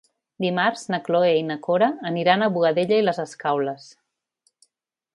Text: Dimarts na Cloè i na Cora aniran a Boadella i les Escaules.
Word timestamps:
Dimarts 0.45 0.85
na 0.93 0.99
Cloè 1.09 1.29
i 1.41 1.43
na 1.51 1.59
Cora 1.69 1.91
aniran 2.13 2.41
a 2.41 2.49
Boadella 2.57 3.01
i 3.03 3.07
les 3.09 3.23
Escaules. 3.29 3.89